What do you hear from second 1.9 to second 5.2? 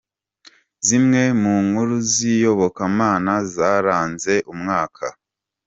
z’iyobokamana zaranze umwaka